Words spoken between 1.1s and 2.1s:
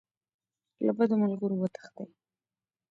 ملګرو وتښتئ.